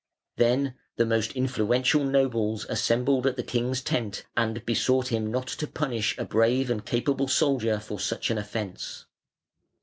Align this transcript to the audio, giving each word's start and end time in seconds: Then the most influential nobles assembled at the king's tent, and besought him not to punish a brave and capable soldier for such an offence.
Then 0.37 0.73
the 0.95 1.05
most 1.05 1.33
influential 1.33 2.03
nobles 2.03 2.65
assembled 2.69 3.27
at 3.27 3.35
the 3.35 3.43
king's 3.43 3.83
tent, 3.83 4.25
and 4.35 4.65
besought 4.65 5.09
him 5.09 5.29
not 5.29 5.45
to 5.49 5.67
punish 5.67 6.17
a 6.17 6.25
brave 6.25 6.71
and 6.71 6.83
capable 6.83 7.27
soldier 7.27 7.79
for 7.79 7.99
such 7.99 8.31
an 8.31 8.39
offence. 8.39 9.05